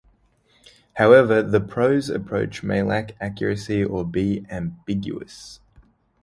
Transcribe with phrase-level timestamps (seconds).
[0.95, 5.59] However, the prose approach may lack accuracy or be ambiguous.